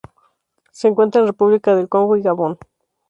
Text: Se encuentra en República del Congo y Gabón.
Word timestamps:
Se 0.71 0.87
encuentra 0.87 1.21
en 1.21 1.27
República 1.27 1.75
del 1.75 1.87
Congo 1.87 2.17
y 2.17 2.23
Gabón. 2.23 2.57